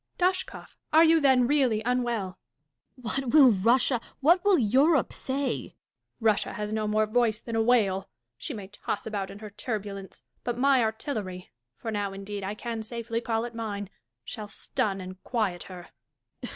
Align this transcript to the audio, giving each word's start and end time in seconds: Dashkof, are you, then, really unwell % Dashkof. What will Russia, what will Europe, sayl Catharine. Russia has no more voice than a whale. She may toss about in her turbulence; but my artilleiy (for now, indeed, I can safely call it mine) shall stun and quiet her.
Dashkof, 0.17 0.75
are 0.91 1.03
you, 1.03 1.19
then, 1.19 1.45
really 1.45 1.83
unwell 1.85 2.39
% 2.69 2.99
Dashkof. 2.99 3.03
What 3.21 3.33
will 3.33 3.51
Russia, 3.51 4.01
what 4.19 4.43
will 4.43 4.57
Europe, 4.57 5.09
sayl 5.13 5.65
Catharine. 5.65 5.75
Russia 6.19 6.53
has 6.53 6.73
no 6.73 6.87
more 6.87 7.05
voice 7.05 7.39
than 7.39 7.55
a 7.55 7.61
whale. 7.61 8.09
She 8.35 8.55
may 8.55 8.67
toss 8.67 9.05
about 9.05 9.29
in 9.29 9.37
her 9.37 9.51
turbulence; 9.51 10.23
but 10.43 10.57
my 10.57 10.79
artilleiy 10.79 11.49
(for 11.77 11.91
now, 11.91 12.13
indeed, 12.13 12.43
I 12.43 12.55
can 12.55 12.81
safely 12.81 13.21
call 13.21 13.45
it 13.45 13.53
mine) 13.53 13.91
shall 14.25 14.47
stun 14.47 15.01
and 15.01 15.23
quiet 15.23 15.65
her. 15.65 15.89